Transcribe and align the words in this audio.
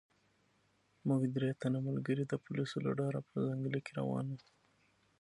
موږ 1.07 1.21
درې 1.35 1.49
تنه 1.61 1.79
ملګري 1.87 2.23
د 2.27 2.33
پولیسو 2.43 2.77
له 2.85 2.91
ډاره 2.99 3.19
په 3.29 3.35
ځنګله 3.47 3.79
کې 3.85 3.91
روان 3.99 4.25
وو. 4.31 4.39